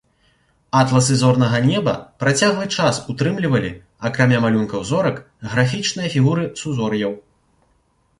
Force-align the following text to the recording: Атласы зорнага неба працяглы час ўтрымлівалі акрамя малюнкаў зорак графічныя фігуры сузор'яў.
Атласы 0.77 1.17
зорнага 1.23 1.57
неба 1.71 1.91
працяглы 2.23 2.65
час 2.75 2.95
ўтрымлівалі 3.11 3.69
акрамя 4.09 4.39
малюнкаў 4.47 4.81
зорак 4.93 5.21
графічныя 5.53 6.09
фігуры 6.15 6.47
сузор'яў. 6.63 7.13